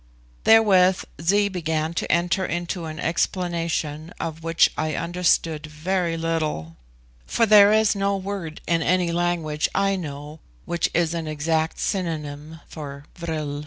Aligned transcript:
Therewith 0.45 1.03
Zee 1.21 1.47
began 1.47 1.93
to 1.93 2.11
enter 2.11 2.43
into 2.43 2.85
an 2.85 2.99
explanation 2.99 4.11
of 4.19 4.41
which 4.43 4.71
I 4.75 4.95
understood 4.95 5.67
very 5.67 6.17
little, 6.17 6.75
for 7.27 7.45
there 7.45 7.71
is 7.71 7.93
no 7.95 8.17
word 8.17 8.61
in 8.65 8.81
any 8.81 9.11
language 9.11 9.69
I 9.75 9.95
know 9.95 10.39
which 10.65 10.89
is 10.95 11.13
an 11.13 11.27
exact 11.27 11.77
synonym 11.77 12.61
for 12.67 13.05
vril. 13.15 13.59